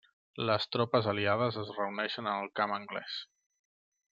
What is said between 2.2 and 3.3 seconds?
en el camp anglès.